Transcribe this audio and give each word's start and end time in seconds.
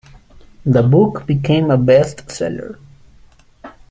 The 0.65 0.81
book 0.81 1.27
became 1.27 1.69
a 1.69 1.77
best-seller. 1.77 2.79